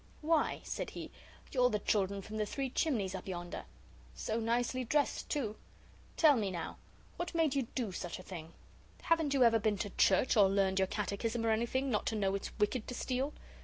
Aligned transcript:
"Why," 0.21 0.61
said 0.63 0.89
he, 0.89 1.11
"you're 1.51 1.69
the 1.69 1.77
children 1.77 2.23
from 2.23 2.37
the 2.37 2.45
Three 2.47 2.71
Chimneys 2.71 3.13
up 3.13 3.27
yonder. 3.27 3.65
So 4.15 4.39
nicely 4.39 4.83
dressed, 4.83 5.29
too. 5.29 5.57
Tell 6.17 6.35
me 6.35 6.49
now, 6.49 6.77
what 7.17 7.35
made 7.35 7.53
you 7.53 7.67
do 7.75 7.91
such 7.91 8.17
a 8.17 8.23
thing? 8.23 8.51
Haven't 9.03 9.35
you 9.35 9.43
ever 9.43 9.59
been 9.59 9.77
to 9.77 9.91
church 9.91 10.35
or 10.35 10.49
learned 10.49 10.79
your 10.79 10.87
catechism 10.87 11.45
or 11.45 11.51
anything, 11.51 11.91
not 11.91 12.07
to 12.07 12.15
know 12.15 12.33
it's 12.33 12.49
wicked 12.57 12.87
to 12.87 12.95
steal?" 12.95 13.31